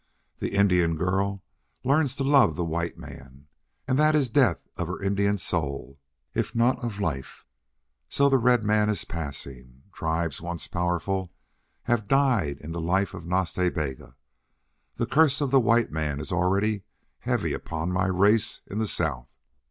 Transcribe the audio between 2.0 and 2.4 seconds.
to